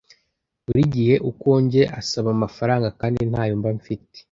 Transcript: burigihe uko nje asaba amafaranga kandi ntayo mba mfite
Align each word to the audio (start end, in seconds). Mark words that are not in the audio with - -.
burigihe 0.65 1.15
uko 1.31 1.47
nje 1.63 1.83
asaba 1.99 2.27
amafaranga 2.37 2.87
kandi 2.99 3.19
ntayo 3.29 3.53
mba 3.59 3.69
mfite 3.79 4.17